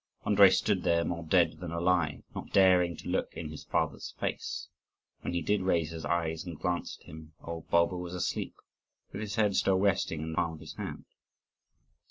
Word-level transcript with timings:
Andrii 0.25 0.51
stood 0.51 0.81
there, 0.81 1.05
more 1.05 1.23
dead 1.23 1.59
than 1.59 1.71
alive, 1.71 2.23
not 2.33 2.49
daring 2.51 2.97
to 2.97 3.07
look 3.07 3.33
in 3.37 3.49
his 3.51 3.65
father's 3.65 4.15
face. 4.19 4.67
When 5.19 5.35
he 5.35 5.43
did 5.43 5.61
raise 5.61 5.91
his 5.91 6.05
eyes 6.05 6.43
and 6.43 6.57
glance 6.59 6.97
at 6.99 7.05
him, 7.07 7.33
old 7.43 7.69
Bulba 7.69 7.95
was 7.95 8.15
asleep, 8.15 8.55
with 9.11 9.21
his 9.21 9.35
head 9.35 9.55
still 9.55 9.77
resting 9.77 10.23
in 10.23 10.31
the 10.31 10.35
palm 10.37 10.53
of 10.53 10.59
his 10.59 10.73
hand. 10.73 11.05